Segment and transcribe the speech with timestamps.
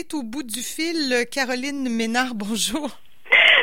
[0.00, 1.26] est au bout du fil.
[1.30, 2.90] Caroline Ménard, bonjour.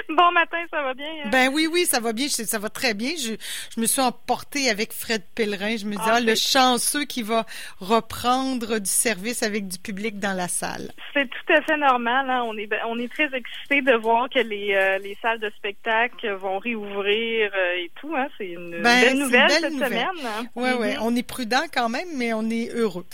[0.09, 1.05] Bon matin, ça va bien?
[1.05, 1.29] Hein?
[1.29, 2.29] Ben oui, oui, ça va bien.
[2.29, 3.11] Ça va très bien.
[3.17, 3.33] Je,
[3.75, 5.75] je me suis emportée avec Fred Pellerin.
[5.75, 7.45] Je me dis, ah, ah le chanceux qui va
[7.81, 10.93] reprendre du service avec du public dans la salle.
[11.13, 12.29] C'est tout à fait normal.
[12.29, 12.43] Hein?
[12.45, 16.31] On, est, on est très excités de voir que les, euh, les salles de spectacle
[16.35, 18.15] vont réouvrir euh, et tout.
[18.15, 18.27] Hein?
[18.37, 20.07] C'est une ben, belle nouvelle cette semaine.
[20.55, 20.89] Oui, oui.
[21.01, 23.05] On est prudent quand même, mais on est heureux.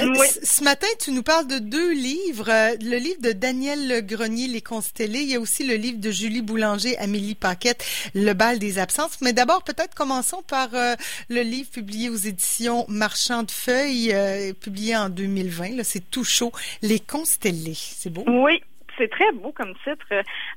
[0.00, 2.50] Euh, ce matin, tu nous parles de deux livres.
[2.80, 5.20] le livre de Daniel Grenier, Les Constellés.
[5.20, 9.20] Il y a aussi le livre de Julie Boulanger, Amélie Paquette, Le bal des absences.
[9.20, 10.94] Mais d'abord, peut-être commençons par euh,
[11.28, 15.82] le livre publié aux éditions Marchand de Feuilles, euh, publié en 2020.
[15.82, 16.52] C'est tout chaud,
[16.82, 17.74] Les Constellés.
[17.76, 18.24] C'est beau?
[18.26, 18.60] Oui,
[18.98, 20.06] c'est très beau comme titre.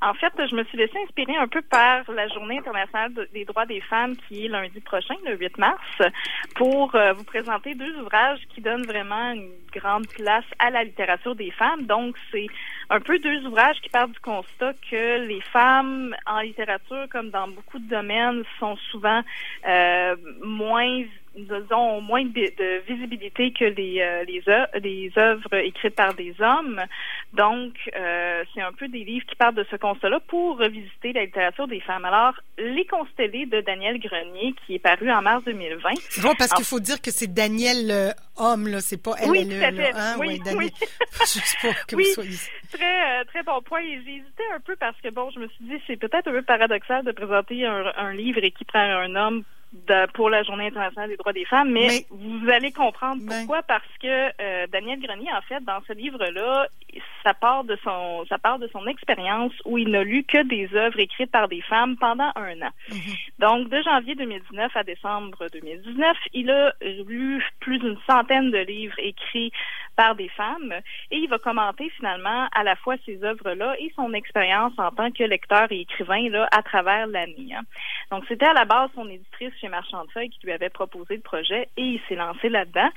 [0.02, 3.66] En fait, je me suis laissée inspirer un peu par la Journée internationale des droits
[3.66, 6.02] des femmes qui est lundi prochain, le 8 mars,
[6.56, 11.36] pour euh, vous présenter deux ouvrages qui donnent vraiment une grande place à la littérature
[11.36, 11.84] des femmes.
[11.84, 12.48] Donc, c'est
[12.90, 17.48] un peu deux ouvrages qui partent du constat que les femmes en littérature, comme dans
[17.48, 19.22] beaucoup de domaines, sont souvent
[19.68, 21.04] euh, moins
[21.72, 26.82] ont moins de, visibilité que les euh, les, œuvres, les œuvres écrites par des hommes.
[27.34, 31.24] Donc, euh, c'est un peu des livres qui partent de ce constat-là pour revisiter la
[31.26, 32.04] littérature des femmes.
[32.06, 35.90] Alors, Les Constellés de Daniel Grenier, qui est paru en mars 2020.
[36.10, 39.30] C'est bon, parce qu'il faut dire que c'est Daniel euh, homme, là, c'est pas elle.
[39.30, 39.92] Oui, tout à fait.
[39.96, 40.16] Hein?
[40.20, 40.72] Oui, oui.
[41.22, 42.38] Juste pour que oui, vous soyez...
[42.72, 43.82] Très, très bon point.
[43.82, 46.32] Et j'ai hésité un peu parce que, bon, je me suis dit, c'est peut-être un
[46.32, 49.44] peu paradoxal de présenter un, un livre et qui prend un homme
[50.14, 53.40] pour la Journée internationale des droits des femmes, mais, vous allez comprendre ben.
[53.40, 53.64] pourquoi.
[53.64, 54.08] Parce que
[54.42, 56.68] euh, Daniel Grenier, en fait, dans ce livre-là,
[57.24, 60.70] ça part de son ça part de son expérience où il n'a lu que des
[60.76, 62.72] œuvres écrites par des femmes pendant un an.
[62.90, 63.14] Mhm.
[63.40, 69.00] Donc, de janvier 2019 à décembre 2019, il a lu plus d'une centaine de livres
[69.00, 69.52] écrits
[70.02, 70.74] par des femmes
[71.12, 75.12] et il va commenter finalement à la fois ces œuvres-là et son expérience en tant
[75.12, 77.54] que lecteur et écrivain là à travers l'année.
[77.56, 77.62] Hein.
[78.10, 81.18] Donc, c'était à la base son éditrice chez Marchand de Feuilles qui lui avait proposé
[81.18, 82.90] le projet et il s'est lancé là-dedans.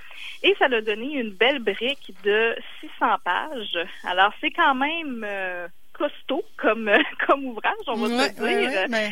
[0.42, 3.78] Et ça l'a donné une belle brique de 600 pages.
[4.04, 6.90] Alors, c'est quand même euh, costaud comme,
[7.26, 8.86] comme ouvrage, on va se dire.
[8.88, 9.10] Mais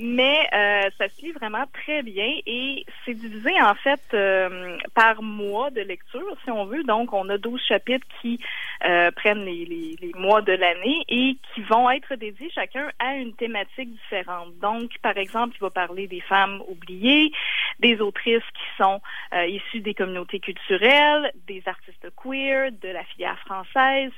[0.00, 5.70] euh, ça se lit vraiment très bien et c'est divisé en fait euh, par mois
[5.70, 6.82] de lecture, si on veut.
[6.82, 8.40] Donc, on a 12 chapitres qui
[8.84, 13.14] euh, prennent les, les, les, mois de l'année et qui vont être dédiés chacun à
[13.14, 14.58] une thématique différente.
[14.60, 17.30] Donc, par exemple, il va parler des femmes oubliées,
[17.78, 19.00] des autrices qui sont
[19.48, 24.12] issues des communautés culturelles, des artistes queer, de la filière française,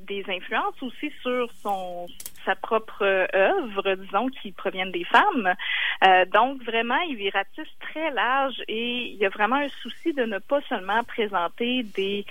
[0.00, 2.06] des influences aussi sur son
[2.44, 3.04] sa propre
[3.34, 5.54] œuvre, disons, qui proviennent des femmes.
[6.04, 10.24] Euh, donc, vraiment, il ratisse très large et il y a vraiment un souci de
[10.24, 12.24] ne pas seulement présenter des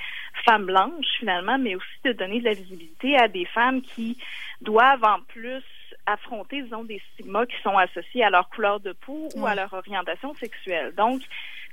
[0.46, 4.18] femmes blanches, finalement, mais aussi de donner de la visibilité à des femmes qui
[4.62, 5.64] doivent en plus
[6.06, 9.72] affronter, disons, des stigmas qui sont associés à leur couleur de peau ou à leur
[9.74, 10.94] orientation sexuelle.
[10.96, 11.22] Donc,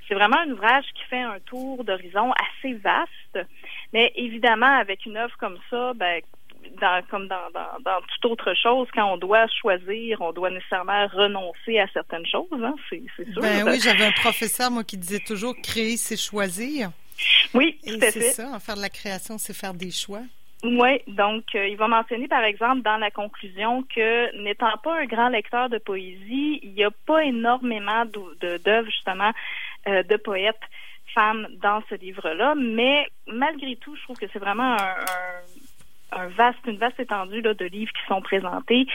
[0.09, 3.47] c'est vraiment un ouvrage qui fait un tour d'horizon assez vaste,
[3.93, 6.21] mais évidemment, avec une œuvre comme ça, ben,
[7.09, 11.87] comme dans, dans, toute autre chose, quand on doit choisir, on doit nécessairement renoncer à
[11.93, 12.47] certaines choses.
[12.51, 13.41] Hein, c'est, sûr.
[13.41, 16.91] Ben oui, j'avais un professeur, moi, qui disait toujours créer, c'est choisir.
[17.53, 18.11] Oui, tout à fait.
[18.11, 20.23] C'est ça, en faire de la création, c'est faire des choix.
[20.61, 25.05] Oui, donc euh, il va mentionner par exemple dans la conclusion que n'étant pas un
[25.05, 29.31] grand lecteur de poésie, il n'y a pas énormément d'œuvres justement
[29.87, 30.59] euh, de poètes
[31.15, 34.75] femmes dans ce livre-là, mais malgré tout, je trouve que c'est vraiment
[36.11, 38.85] un, vaste, une vaste étendue là, de livres qui sont présentés.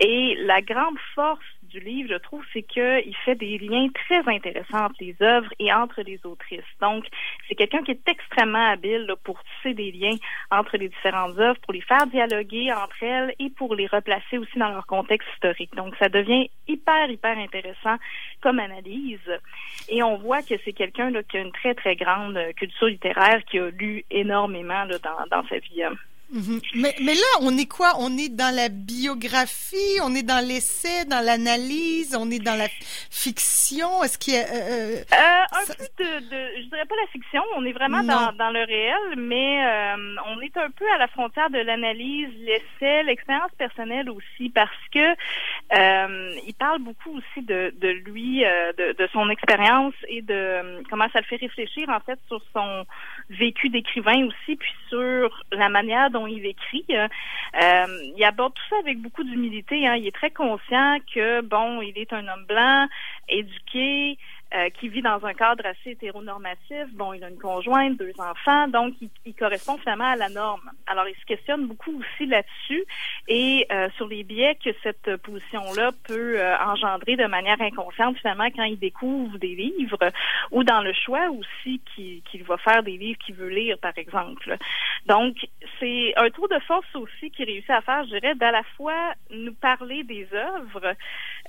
[0.00, 1.40] Et la grande force
[1.74, 5.72] du livre, je trouve, c'est qu'il fait des liens très intéressants entre les œuvres et
[5.72, 6.72] entre les autrices.
[6.80, 7.04] Donc,
[7.48, 10.16] c'est quelqu'un qui est extrêmement habile pour tisser des liens
[10.52, 14.56] entre les différentes œuvres, pour les faire dialoguer entre elles et pour les replacer aussi
[14.56, 15.74] dans leur contexte historique.
[15.74, 17.96] Donc, ça devient hyper, hyper intéressant
[18.40, 19.30] comme analyse.
[19.88, 23.58] Et on voit que c'est quelqu'un qui a une très, très grande culture littéraire, qui
[23.58, 25.82] a lu énormément dans, dans sa vie.
[26.30, 26.60] Mhm.
[26.76, 27.92] mais, mais, là, on est quoi?
[27.98, 32.68] On est dans la biographie, on est dans l'essai, dans l'analyse, on est dans la
[33.10, 34.02] fiction?
[34.02, 34.40] Est-ce qu'il y a...
[34.40, 38.02] Euh, euh, euh un peu de, de, Je dirais pas la fiction, on est vraiment
[38.02, 42.28] dans, dans, le réel, mais euh, on est un peu à la frontière de l'analyse,
[42.38, 45.14] l'essai, l'expérience personnelle aussi, parce que
[46.46, 51.20] il parle beaucoup aussi de, de lui, de, de son expérience et de comment ça
[51.20, 52.86] le fait réfléchir, en fait, sur son
[53.30, 56.84] vécu d'écrivain aussi, puis sur la manière dont il écrit.
[56.90, 57.08] Euh,
[57.60, 59.86] euh, il aborde tout ça avec beaucoup d'humilité.
[59.86, 59.96] Hein.
[59.96, 62.86] Il est très conscient que, bon, il est un homme blanc,
[63.28, 64.16] éduqué,
[64.54, 66.86] euh, qui vit dans un cadre assez hétéronormatif.
[66.92, 70.70] Bon, il a une conjointe, deux enfants, donc il, correspond finalement à la norme.
[70.86, 72.84] Alors, il se questionne beaucoup aussi là-dessus
[73.26, 78.46] et euh, sur les biais que cette position-là peut euh, engendrer de manière inconsciente finalement
[78.54, 80.12] quand il découvre des livres
[80.52, 84.56] ou dans le choix aussi qu'il va faire des livres qu'il veut lire, par exemple.
[85.06, 85.34] Donc,
[85.80, 89.14] c'est un tour de force aussi qu'il réussit à faire, je dirais, d'à la fois
[89.30, 90.94] nous parler des œuvres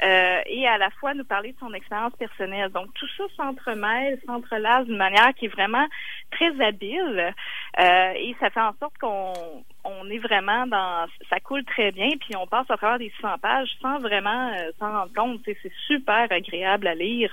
[0.01, 2.71] et à la fois nous parler de son expérience personnelle.
[2.71, 5.85] Donc, tout ça s'entremêle, s'entrelace d'une manière qui est vraiment
[6.31, 7.33] très habile
[7.79, 9.33] euh, et ça fait en sorte qu'on
[9.83, 13.37] on est vraiment dans ça coule très bien puis on passe à travers des 100
[13.39, 15.41] pages sans vraiment euh, s'en rendre compte.
[15.45, 17.31] C'est super agréable à lire.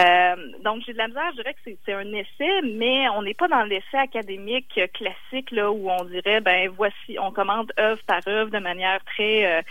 [0.00, 3.34] Euh, donc j'ai de la misère je dirais que c'est un essai mais on n'est
[3.34, 8.26] pas dans l'essai académique classique là où on dirait ben voici on commande œuvre par
[8.26, 9.64] œuvre de manière très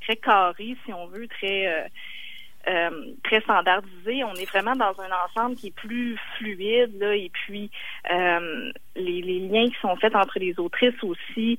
[0.00, 1.90] très carrée si on veut très
[2.68, 2.90] euh,
[3.24, 4.24] très standardisé.
[4.24, 7.70] On est vraiment dans un ensemble qui est plus fluide, et puis
[8.12, 11.58] euh, les, les, liens qui sont faits entre les autrices aussi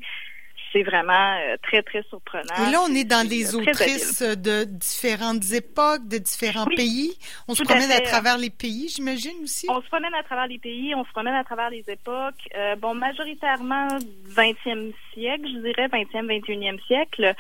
[0.71, 2.68] c'est vraiment euh, très, très surprenant.
[2.68, 7.18] Et là, on est dans les autrices de différentes époques, de différents pays.
[7.47, 9.68] On se promène à, travers les pays, j'imagine aussi.
[9.69, 12.47] On se promène à travers les pays, on se promène à travers les époques.
[12.56, 13.88] Euh, bon, majoritairement
[14.29, 17.35] 20e siècle, je dirais 20e, 21e siècle.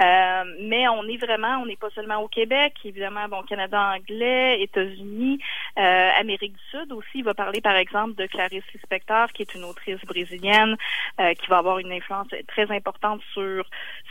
[0.00, 4.62] Euh, mais on est vraiment, on n'est pas seulement au Québec, évidemment, bon, Canada anglais,
[4.62, 5.40] États-Unis,
[5.78, 7.18] euh, Amérique du Sud aussi.
[7.18, 10.76] Il va parler, par exemple, de Clarice Lispector, qui est une autrice brésilienne,
[11.20, 13.64] euh, qui va avoir une influence très importante sur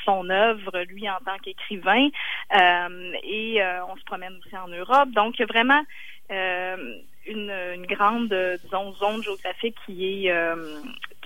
[0.05, 2.07] son œuvre, lui en tant qu'écrivain.
[2.55, 5.09] Euh, et euh, on se promène aussi en Europe.
[5.11, 5.83] Donc, il y a vraiment
[6.31, 10.33] euh, une, une, grande, disons, zone géographique qui est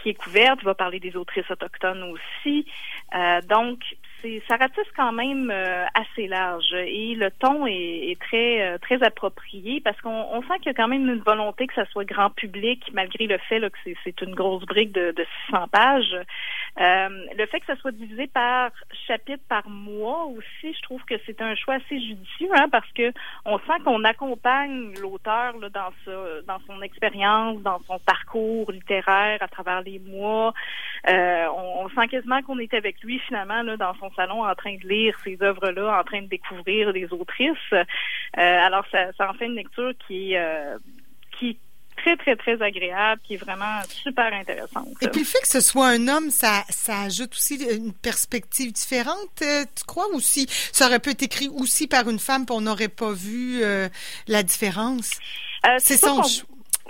[0.01, 0.59] qui est couverte.
[0.61, 2.65] Il va parler des autrices autochtones aussi.
[3.47, 3.79] donc,
[4.47, 9.81] ça ratisse quand même euh, assez large et le ton est, très euh, très approprié
[9.81, 12.83] parce qu'on sent qu'il y a quand même une volonté que ça soit grand public
[12.93, 16.15] malgré le fait que c'est une grosse brique de, de 600 pages.
[16.79, 18.71] Euh, le fait que ça soit divisé par
[19.07, 23.11] chapitre par mois aussi, je trouve que c'est un choix assez judicieux hein, parce que
[23.45, 25.91] on sent qu'on accompagne l'auteur dans
[26.47, 30.53] dans son expérience, dans son parcours littéraire à travers les mois.
[31.07, 34.75] On, on, sent quasiment qu'on est avec lui finalement là, dans son salon en train
[34.77, 37.57] de lire ces œuvres-là, en train de découvrir les autrices.
[37.73, 37.83] Euh,
[38.35, 40.77] alors, ça, en fait une lecture qui, euh,
[41.39, 41.57] qui
[41.97, 44.87] très, très, très agréable, qui est vraiment super intéressante.
[45.01, 48.71] Et puis le fait que ce soit un homme, ça, ça ajoute aussi une perspective
[48.71, 50.47] différente, euh, tu crois, aussi?
[50.71, 53.61] Ça aurait pu être écrit aussi par une femme, puis on n'aurait pas vu
[54.27, 55.19] la différence?
[55.77, 56.23] c'est son,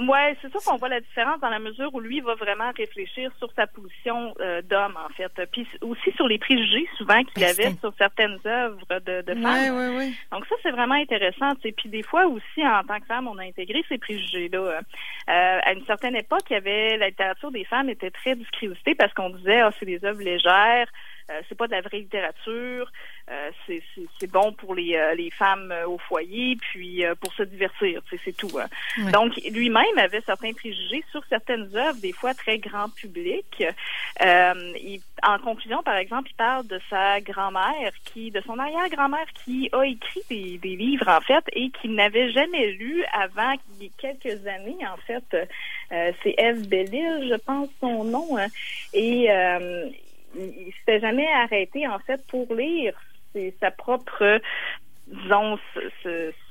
[0.08, 3.32] Ouais, c'est sûr qu'on voit la différence dans la mesure où lui va vraiment réfléchir
[3.38, 5.32] sur sa position euh, d'homme, en fait.
[5.52, 9.76] Puis aussi sur les préjugés, souvent, qu'il ben, avait sur certaines œuvres de, de femmes.
[9.76, 11.54] Ouais, ouais, Donc ça, c'est vraiment intéressant.
[11.64, 14.60] Et puis des fois aussi, en tant que femme, on a intégré ces préjugés-là.
[14.60, 14.82] Euh,
[15.28, 19.14] à une certaine époque, il y avait la littérature des femmes était très discréditée parce
[19.14, 20.88] qu'on disait, ah, c'est des œuvres légères.
[21.30, 22.92] Euh, c'est pas de la vraie littérature.
[23.30, 23.52] Euh,
[24.20, 28.52] c'est bon pour les, euh, les femmes au foyer, puis pour se divertir, c'est tout.
[28.60, 28.68] Hein.
[29.12, 33.64] Donc, lui-même avait certains préjugés sur certaines œuvres, des fois très grand public.
[34.20, 39.84] en conclusion, par exemple, il parle de sa grand-mère, qui, de son arrière-grand-mère, qui a
[39.84, 43.92] écrit des, des, livres en fait et qui n'avait jamais lu avant il y a
[43.98, 45.48] quelques années en fait.
[46.24, 48.48] c'est Eve Bellil, je pense son nom, hein.
[48.94, 49.30] et
[50.36, 52.94] il, s'était jamais arrêté en fait pour lire
[53.60, 54.42] sa propre
[55.08, 55.58] disons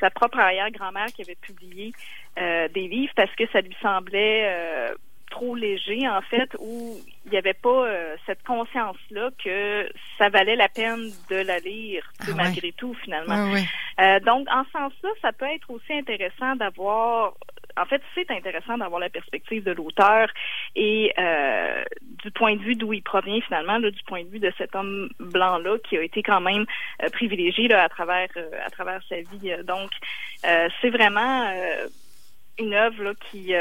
[0.00, 1.92] sa propre arrière-grand-mère qui avait publié
[2.38, 4.94] euh, des livres parce que ça lui semblait euh,
[5.30, 10.28] trop léger en fait ou il n'y avait pas euh, cette conscience là que ça
[10.28, 13.52] valait la peine de la lire ah malgré tout finalement.
[13.96, 17.34] Ah donc en ce sens-là, ça peut être aussi intéressant d'avoir
[17.76, 20.28] en fait, c'est intéressant d'avoir la perspective de l'auteur
[20.76, 21.84] et euh,
[22.22, 24.74] du point de vue d'où il provient finalement, là, du point de vue de cet
[24.74, 26.66] homme blanc-là qui a été quand même
[27.02, 29.52] euh, privilégié là, à travers euh, à travers sa vie.
[29.64, 29.90] Donc,
[30.42, 31.50] c'est vraiment
[32.58, 33.52] une œuvre qui,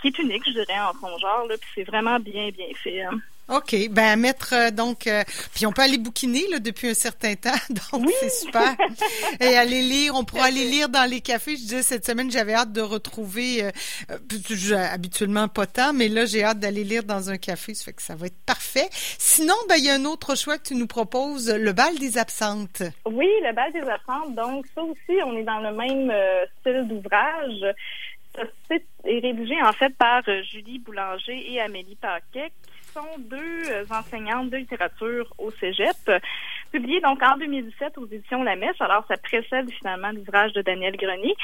[0.00, 3.02] qui est unique, je dirais, en son genre, là, puis c'est vraiment bien, bien fait.
[3.02, 3.20] Hein.
[3.48, 3.76] OK.
[3.90, 5.22] Ben, mettre, euh, donc, euh,
[5.54, 7.50] puis on peut aller bouquiner, là, depuis un certain temps.
[7.92, 8.74] Donc, c'est super.
[9.38, 11.56] Et aller lire, on pourra aller lire dans les cafés.
[11.56, 16.42] Je disais, cette semaine, j'avais hâte de retrouver, euh, habituellement pas tant, mais là, j'ai
[16.42, 17.74] hâte d'aller lire dans un café.
[17.74, 18.88] Ça fait que ça va être parfait.
[18.90, 22.16] Sinon, ben, il y a un autre choix que tu nous proposes, le bal des
[22.16, 22.82] absentes.
[23.04, 24.34] Oui, le bal des absentes.
[24.34, 26.12] Donc, ça aussi, on est dans le même
[26.60, 27.74] style d'ouvrage.
[28.68, 32.50] C'est rédigé, en fait, par Julie Boulanger et Amélie Paquet,
[32.94, 35.96] sont deux euh, enseignantes de littérature au Cégep.
[36.70, 38.80] publié donc en 2017 aux éditions La Messe.
[38.80, 41.34] Alors, ça précède finalement l'ouvrage de Daniel Grenier.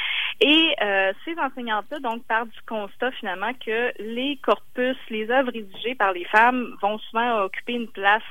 [0.41, 5.97] Et euh, ces enseignantes-là, donc, partent du constat finalement que les corpus, les œuvres rédigées
[5.97, 8.23] par les femmes vont souvent occuper une place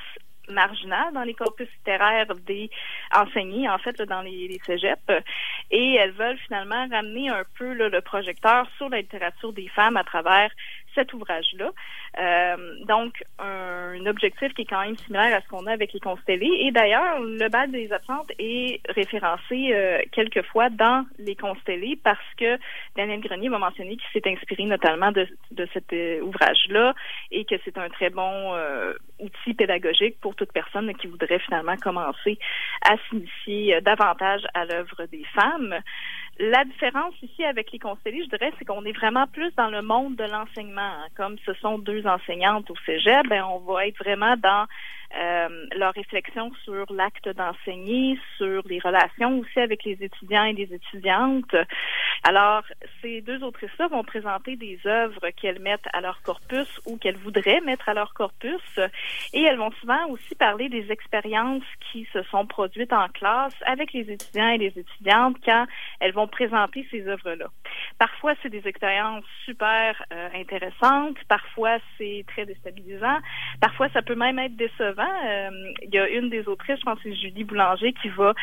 [0.48, 2.70] marginale dans les corpus littéraires des
[3.14, 4.94] enseignés, en fait, dans les, les.
[5.70, 10.04] Et elles veulent finalement ramener un peu le projecteur sur la littérature des femmes à
[10.04, 10.50] travers
[10.94, 11.70] cet ouvrage-là.
[12.18, 16.00] Euh, donc, un, objectif qui est quand même similaire à ce qu'on a avec les
[16.00, 16.50] constellés.
[16.60, 22.18] Et d'ailleurs, le bal des absentes est référencé euh, quelques fois dans les constellés parce
[22.36, 22.58] que
[22.96, 26.94] Daniel Grenier va mentionner qu'il s'est inspiré notamment de, de cet euh, ouvrage-là
[27.30, 31.76] et que c'est un très bon euh, outil pédagogique pour toute personne qui voudrait finalement
[31.76, 32.38] commencer
[32.82, 35.74] à s'initier davantage à l'œuvre des femmes.
[36.38, 39.82] La différence ici avec les constellés, je dirais, c'est qu'on est vraiment plus dans le
[39.82, 40.79] monde de l'enseignement.
[40.80, 41.08] Hein.
[41.14, 44.66] Comme ce sont deux enseignantes au cégep, ben, on va être vraiment dans
[45.16, 50.72] euh, leur réflexion sur l'acte d'enseigner, sur les relations aussi avec les étudiants et les
[50.72, 51.54] étudiantes.
[52.22, 52.62] Alors,
[53.02, 57.60] ces deux autrices-là vont présenter des œuvres qu'elles mettent à leur corpus ou qu'elles voudraient
[57.62, 58.78] mettre à leur corpus
[59.32, 63.92] et elles vont souvent aussi parler des expériences qui se sont produites en classe avec
[63.92, 65.66] les étudiants et les étudiantes quand
[65.98, 67.46] elles vont présenter ces œuvres-là.
[67.98, 73.18] Parfois, c'est des expériences super euh, intéressantes, parfois c'est très déstabilisant,
[73.60, 76.98] parfois ça peut même être décevant euh, il y a une des autrices, je pense
[76.98, 78.34] que c'est Julie Boulanger, qui va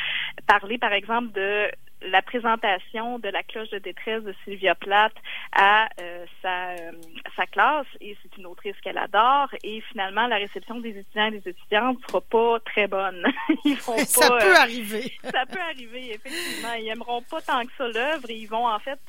[0.47, 1.67] parler, par exemple, de
[2.01, 5.13] la présentation de la cloche de détresse de Sylvia Plath
[5.51, 6.91] à euh, sa, euh,
[7.35, 11.39] sa classe et c'est une autrice qu'elle adore et finalement la réception des étudiants et
[11.39, 13.25] des étudiantes sera pas très bonne.
[13.65, 15.11] ils vont pas, ça peut euh, arriver.
[15.23, 16.73] ça peut arriver effectivement.
[16.79, 18.99] Ils aimeront pas tant que ça l'œuvre et ils vont en fait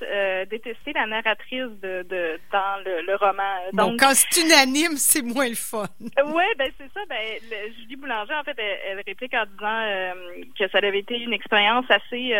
[0.48, 3.42] détester la narratrice de, de dans le, le roman.
[3.72, 5.86] Donc, bon, quand c'est unanime, c'est moins le fun.
[6.00, 7.00] oui, ben c'est ça.
[7.08, 7.38] Ben
[7.78, 10.14] Julie Boulanger en fait elle, réplique en disant
[10.58, 12.34] que ça avait été une expérience assez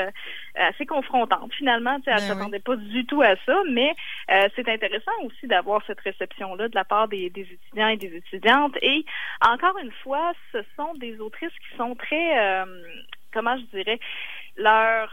[0.55, 1.53] assez confrontante.
[1.55, 3.95] Finalement, elle ne ben s'attendait pas du tout à ça, mais
[4.31, 8.15] euh, c'est intéressant aussi d'avoir cette réception-là de la part des, des, étudiants et des
[8.17, 8.77] étudiantes.
[8.83, 9.05] Et
[9.47, 12.65] encore une fois, ce sont des autrices qui sont très, euh,
[13.33, 14.01] comment je dirais,
[14.57, 15.13] leur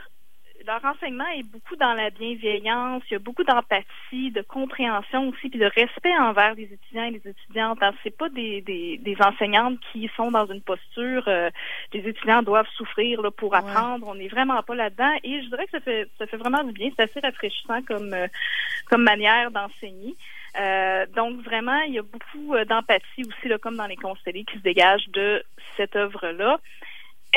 [0.66, 5.50] leur enseignement est beaucoup dans la bienveillance, il y a beaucoup d'empathie, de compréhension aussi,
[5.50, 7.80] puis de respect envers les étudiants et les étudiantes.
[8.04, 11.50] C'est pas des, des, des, enseignantes qui sont dans une posture euh,
[11.94, 14.08] les étudiants doivent souffrir là, pour apprendre.
[14.08, 15.14] On n'est vraiment pas là-dedans.
[15.24, 16.90] Et je dirais que ça fait ça fait vraiment du bien.
[16.96, 18.28] C'est assez rafraîchissant comme euh,
[18.90, 20.16] comme manière d'enseigner.
[20.60, 24.46] Euh, donc vraiment, il y a beaucoup euh, d'empathie aussi, là, comme dans les constellés,
[24.46, 25.44] qui se dégagent de
[25.76, 26.60] cette œuvre-là.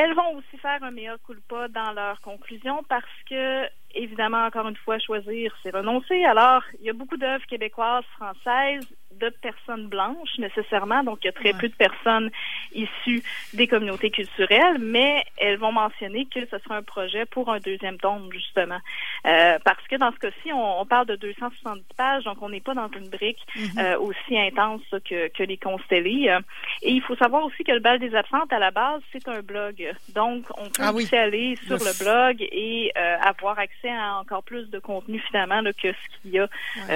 [0.00, 4.76] Elles vont aussi faire un meilleur culpa dans leur conclusion parce que, évidemment, encore une
[4.76, 6.24] fois, choisir, c'est renoncer.
[6.24, 8.86] Alors, il y a beaucoup d'œuvres québécoises, françaises,
[9.18, 12.30] de personnes blanches nécessairement, donc il y a très peu de personnes
[12.72, 13.22] issues
[13.54, 17.98] des communautés culturelles, mais elles vont mentionner que ce sera un projet pour un deuxième
[17.98, 18.78] tome justement,
[19.26, 22.74] euh, parce que dans ce cas-ci, on, parle de 270 pages, donc on n'est pas
[22.74, 23.80] dans une brique mm-hmm.
[23.80, 26.34] euh, aussi intense que, que les constellés.
[26.82, 29.40] Et il faut savoir aussi que le bal des absentes à la base, c'est un
[29.40, 34.18] blog, donc on peut ah aussi aller sur le blog et euh, avoir accès à
[34.18, 36.48] encore plus de contenu finalement que ce qu'il y a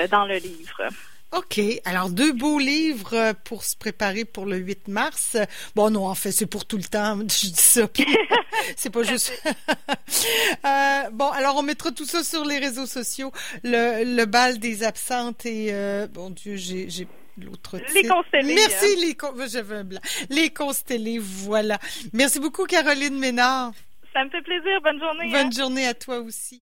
[0.08, 0.88] dans le livre.
[1.32, 1.60] OK.
[1.86, 5.38] Alors, deux beaux livres euh, pour se préparer pour le 8 mars.
[5.74, 7.18] Bon, non, en fait, c'est pour tout le temps.
[7.20, 7.88] Je dis ça.
[8.76, 9.32] c'est pas juste.
[10.66, 13.32] euh, bon, alors, on mettra tout ça sur les réseaux sociaux.
[13.64, 17.08] Le, le bal des absentes et, euh, bon Dieu, j'ai, j'ai
[17.38, 18.54] l'autre Les constellés.
[18.54, 19.00] Merci, hein.
[19.00, 19.32] les, con...
[19.46, 20.00] j'avais un blanc.
[20.28, 21.78] Les constellés, voilà.
[22.12, 23.72] Merci beaucoup, Caroline Ménard.
[24.12, 24.82] Ça me fait plaisir.
[24.82, 25.30] Bonne journée.
[25.30, 25.50] Bonne hein.
[25.50, 26.60] journée à toi aussi.